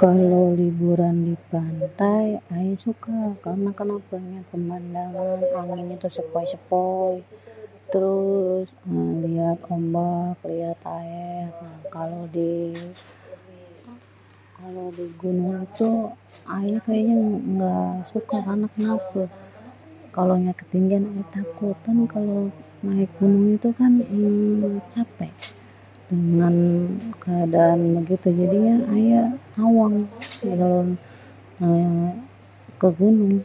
[0.00, 2.26] Kalo liburan di pantai
[2.56, 7.12] ayé suka karena kenape ngeliat pemandangan anginnya tuh sepoy-sepoy,
[7.92, 11.48] terus eee liat ombak, liat aér.
[11.94, 12.18] kalo
[14.96, 15.98] di gunung tuh
[16.56, 17.14] aye kayanye
[17.48, 17.76] engga
[18.12, 19.22] suka karena kenape
[20.16, 22.34] kalo ngeliat ketinggian ayé takut kan kalo
[22.86, 23.92] naek gunung itu kan
[24.94, 25.28] cape
[26.12, 26.54] dengan
[27.22, 29.18] keadaan begitu jadinye ayé
[29.64, 29.96] awang
[32.80, 33.36] ke gunung.